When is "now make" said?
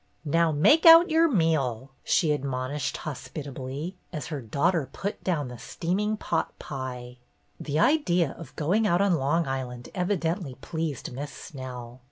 0.25-0.87